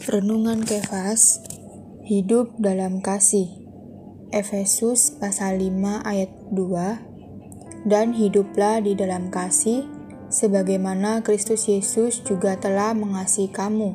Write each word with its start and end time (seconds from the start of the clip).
Renungan 0.00 0.64
Kefas 0.64 1.44
Hidup 2.08 2.56
dalam 2.56 3.04
kasih 3.04 3.52
Efesus 4.32 5.12
pasal 5.20 5.60
5 5.60 6.08
ayat 6.08 6.32
2 6.56 7.84
Dan 7.84 8.16
hiduplah 8.16 8.80
di 8.80 8.96
dalam 8.96 9.28
kasih 9.28 9.84
sebagaimana 10.32 11.20
Kristus 11.20 11.68
Yesus 11.68 12.24
juga 12.24 12.56
telah 12.56 12.96
mengasihi 12.96 13.52
kamu 13.52 13.92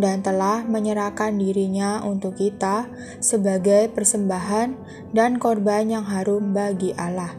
dan 0.00 0.24
telah 0.24 0.64
menyerahkan 0.64 1.36
dirinya 1.36 2.00
untuk 2.00 2.40
kita 2.40 2.88
sebagai 3.20 3.92
persembahan 3.92 4.72
dan 5.12 5.36
korban 5.36 5.84
yang 5.84 6.08
harum 6.08 6.56
bagi 6.56 6.96
Allah. 6.96 7.36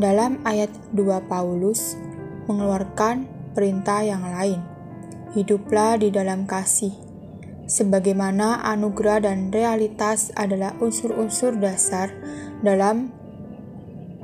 Dalam 0.00 0.40
ayat 0.48 0.72
2 0.96 1.04
Paulus 1.28 2.00
mengeluarkan 2.48 3.28
perintah 3.52 4.00
yang 4.00 4.24
lain. 4.24 4.64
Hiduplah 5.36 6.00
di 6.00 6.08
dalam 6.08 6.48
kasih 6.48 7.05
sebagaimana 7.66 8.62
anugerah 8.62 9.26
dan 9.26 9.50
realitas 9.50 10.30
adalah 10.38 10.74
unsur-unsur 10.78 11.58
dasar 11.58 12.14
dalam 12.62 13.10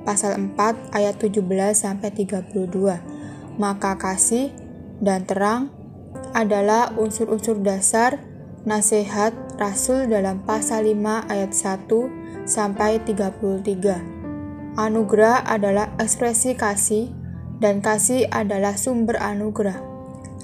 pasal 0.07 0.39
4 0.39 0.95
ayat 0.95 1.19
17 1.19 1.43
sampai 1.75 2.11
32. 2.15 3.59
Maka 3.59 3.99
kasih 3.99 4.55
dan 5.03 5.27
terang 5.27 5.69
adalah 6.33 6.95
unsur-unsur 6.97 7.61
dasar 7.61 8.23
nasihat 8.63 9.35
Rasul 9.59 10.09
dalam 10.09 10.43
pasal 10.47 10.87
5 10.89 11.31
ayat 11.31 11.53
1 11.53 12.47
sampai 12.47 13.03
33. 13.03 14.79
Anugerah 14.79 15.45
adalah 15.45 15.93
ekspresi 16.01 16.57
kasih 16.57 17.13
dan 17.61 17.85
kasih 17.85 18.27
adalah 18.33 18.75
sumber 18.75 19.21
anugerah. 19.21 19.77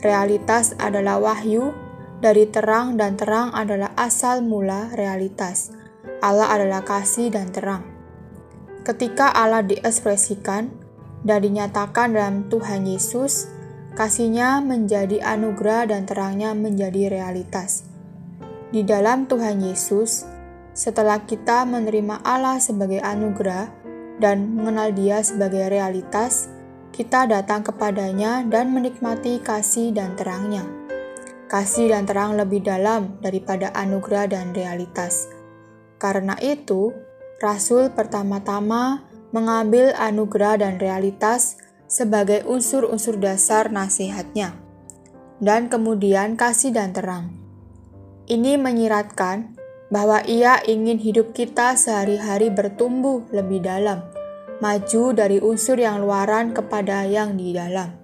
Realitas 0.05 0.77
adalah 0.79 1.19
wahyu 1.19 1.73
dari 2.19 2.51
terang 2.51 2.99
dan 2.99 3.15
terang 3.15 3.55
adalah 3.55 3.95
asal 3.95 4.43
mula 4.43 4.91
realitas. 4.99 5.71
Allah 6.19 6.51
adalah 6.51 6.83
kasih 6.83 7.31
dan 7.31 7.55
terang. 7.55 7.87
Ketika 8.83 9.31
Allah 9.31 9.63
diekspresikan 9.63 10.71
dan 11.23 11.39
dinyatakan 11.47 12.11
dalam 12.11 12.37
Tuhan 12.51 12.91
Yesus, 12.91 13.47
kasihnya 13.95 14.59
menjadi 14.59 15.23
anugerah 15.23 15.95
dan 15.95 16.11
terangnya 16.11 16.59
menjadi 16.59 17.07
realitas. 17.07 17.87
Di 18.75 18.83
dalam 18.83 19.31
Tuhan 19.31 19.63
Yesus, 19.63 20.27
setelah 20.75 21.23
kita 21.23 21.63
menerima 21.71 22.23
Allah 22.27 22.59
sebagai 22.59 22.99
anugerah 22.99 23.71
dan 24.19 24.59
mengenal 24.59 24.91
Dia 24.91 25.23
sebagai 25.23 25.71
realitas, 25.71 26.51
kita 26.91 27.31
datang 27.31 27.63
kepadanya 27.63 28.43
dan 28.43 28.75
menikmati 28.75 29.39
kasih 29.39 29.95
dan 29.95 30.19
terangnya 30.19 30.88
kasih 31.49 31.91
dan 31.91 32.05
terang 32.05 32.37
lebih 32.37 32.61
dalam 32.61 33.17
daripada 33.25 33.73
anugerah 33.73 34.29
dan 34.29 34.53
realitas. 34.53 35.27
Karena 35.99 36.37
itu, 36.39 36.95
Rasul 37.41 37.91
pertama-tama 37.91 39.09
mengambil 39.35 39.97
anugerah 39.97 40.61
dan 40.61 40.77
realitas 40.77 41.59
sebagai 41.89 42.45
unsur-unsur 42.45 43.17
dasar 43.17 43.73
nasihatnya, 43.73 44.55
dan 45.41 45.73
kemudian 45.73 46.37
kasih 46.37 46.71
dan 46.71 46.93
terang. 46.93 47.33
Ini 48.29 48.61
menyiratkan 48.61 49.57
bahwa 49.89 50.21
ia 50.29 50.61
ingin 50.69 51.01
hidup 51.01 51.33
kita 51.33 51.73
sehari-hari 51.81 52.53
bertumbuh 52.53 53.25
lebih 53.33 53.65
dalam, 53.65 54.05
maju 54.61 55.17
dari 55.17 55.41
unsur 55.41 55.81
yang 55.81 56.05
luaran 56.05 56.53
kepada 56.53 57.09
yang 57.09 57.41
di 57.41 57.57
dalam. 57.57 57.97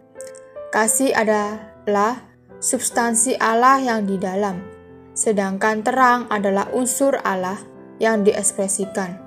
Kasih 0.72 1.12
adalah 1.12 2.33
substansi 2.64 3.36
Allah 3.36 3.76
yang 3.76 4.08
di 4.08 4.16
dalam, 4.16 4.64
sedangkan 5.12 5.84
terang 5.84 6.24
adalah 6.32 6.72
unsur 6.72 7.20
Allah 7.20 7.60
yang 8.00 8.24
diekspresikan. 8.24 9.20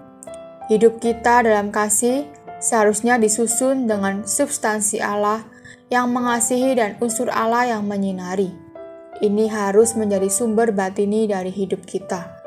Hidup 0.74 0.98
kita 0.98 1.46
dalam 1.46 1.70
kasih 1.70 2.26
seharusnya 2.58 3.22
disusun 3.22 3.86
dengan 3.86 4.26
substansi 4.26 4.98
Allah 4.98 5.46
yang 5.94 6.10
mengasihi 6.10 6.82
dan 6.82 6.98
unsur 6.98 7.30
Allah 7.30 7.78
yang 7.78 7.86
menyinari. 7.86 8.50
Ini 9.22 9.46
harus 9.54 9.94
menjadi 9.94 10.34
sumber 10.34 10.74
batini 10.74 11.30
dari 11.30 11.54
hidup 11.54 11.86
kita. 11.86 12.42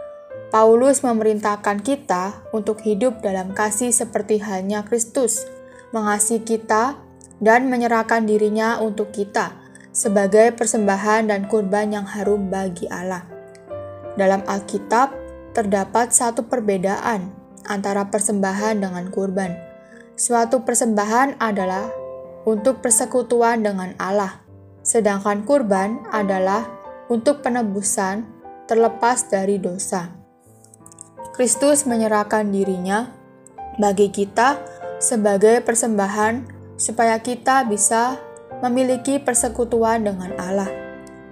Paulus 0.50 1.06
memerintahkan 1.06 1.86
kita 1.86 2.50
untuk 2.50 2.82
hidup 2.82 3.22
dalam 3.22 3.54
kasih 3.54 3.94
seperti 3.94 4.42
halnya 4.42 4.82
Kristus, 4.82 5.46
mengasihi 5.94 6.42
kita 6.42 6.98
dan 7.38 7.70
menyerahkan 7.70 8.26
dirinya 8.26 8.82
untuk 8.82 9.14
kita 9.14 9.59
sebagai 9.90 10.54
persembahan 10.54 11.30
dan 11.30 11.50
kurban 11.50 11.90
yang 11.90 12.06
harum 12.06 12.50
bagi 12.50 12.86
Allah. 12.90 13.26
Dalam 14.14 14.42
Alkitab 14.46 15.14
terdapat 15.54 16.14
satu 16.14 16.46
perbedaan 16.46 17.30
antara 17.66 18.06
persembahan 18.08 18.82
dengan 18.82 19.10
kurban. 19.10 19.54
Suatu 20.14 20.62
persembahan 20.62 21.40
adalah 21.42 21.90
untuk 22.46 22.80
persekutuan 22.80 23.64
dengan 23.64 23.92
Allah, 23.96 24.40
sedangkan 24.84 25.44
kurban 25.44 26.04
adalah 26.12 26.66
untuk 27.10 27.42
penebusan 27.42 28.24
terlepas 28.70 29.26
dari 29.26 29.58
dosa. 29.58 30.12
Kristus 31.34 31.88
menyerahkan 31.88 32.46
dirinya 32.52 33.10
bagi 33.80 34.12
kita 34.12 34.60
sebagai 35.00 35.64
persembahan 35.64 36.44
supaya 36.76 37.16
kita 37.18 37.64
bisa 37.64 38.20
memiliki 38.60 39.20
persekutuan 39.20 40.04
dengan 40.04 40.32
Allah, 40.36 40.70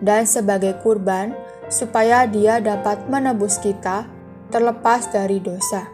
dan 0.01 0.25
sebagai 0.25 0.81
kurban 0.81 1.37
supaya 1.69 2.25
Dia 2.25 2.61
dapat 2.61 3.09
menebus 3.09 3.61
kita 3.61 4.09
terlepas 4.49 5.13
dari 5.13 5.41
dosa. 5.41 5.89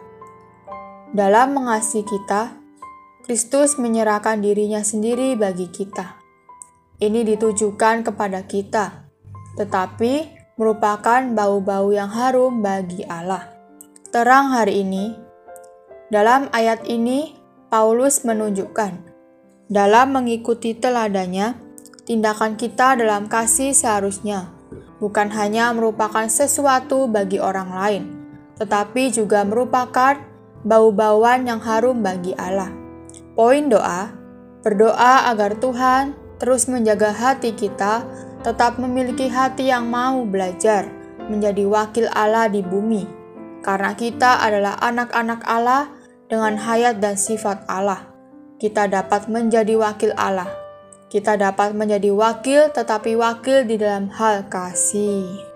Dalam 1.15 1.55
mengasihi 1.55 2.03
kita, 2.03 2.55
Kristus 3.23 3.79
menyerahkan 3.79 4.39
dirinya 4.39 4.83
sendiri 4.83 5.35
bagi 5.35 5.71
kita. 5.71 6.19
Ini 6.99 7.27
ditujukan 7.35 8.07
kepada 8.07 8.43
kita, 8.47 9.07
tetapi 9.59 10.31
merupakan 10.55 11.21
bau-bau 11.35 11.91
yang 11.91 12.07
harum 12.11 12.63
bagi 12.63 13.03
Allah. 13.07 13.51
Terang 14.11 14.55
hari 14.55 14.87
ini, 14.87 15.11
dalam 16.07 16.47
ayat 16.55 16.87
ini, 16.87 17.35
Paulus 17.67 18.23
menunjukkan 18.23 19.14
dalam 19.65 20.13
mengikuti 20.13 20.77
teladannya, 20.77 21.57
tindakan 22.05 22.53
kita 22.53 22.93
dalam 22.93 23.25
kasih 23.25 23.73
seharusnya 23.73 24.53
bukan 25.01 25.33
hanya 25.33 25.73
merupakan 25.73 26.29
sesuatu 26.29 27.09
bagi 27.09 27.41
orang 27.41 27.69
lain, 27.73 28.03
tetapi 28.61 29.11
juga 29.11 29.41
merupakan 29.43 30.21
bau-bauan 30.61 31.49
yang 31.49 31.59
harum 31.59 32.05
bagi 32.05 32.37
Allah. 32.37 32.69
Poin 33.33 33.67
doa: 33.67 34.13
berdoa 34.61 35.33
agar 35.33 35.57
Tuhan 35.57 36.15
terus 36.37 36.69
menjaga 36.69 37.11
hati 37.11 37.55
kita 37.57 38.05
tetap 38.45 38.77
memiliki 38.77 39.25
hati 39.25 39.73
yang 39.73 39.89
mau 39.89 40.21
belajar 40.29 40.85
menjadi 41.25 41.65
wakil 41.65 42.05
Allah 42.13 42.45
di 42.47 42.61
bumi, 42.61 43.09
karena 43.65 43.97
kita 43.97 44.45
adalah 44.45 44.77
anak-anak 44.77 45.41
Allah 45.49 45.89
dengan 46.29 46.53
hayat 46.53 47.01
dan 47.01 47.17
sifat 47.17 47.65
Allah 47.65 48.14
kita 48.55 48.87
dapat 48.87 49.27
menjadi 49.27 49.75
wakil 49.75 50.15
Allah. 50.15 50.47
Kita 51.11 51.35
dapat 51.35 51.75
menjadi 51.75 52.11
wakil, 52.11 52.71
tetapi 52.71 53.15
wakil 53.19 53.67
di 53.67 53.75
dalam 53.75 54.07
hal 54.11 54.47
kasih. 54.47 55.54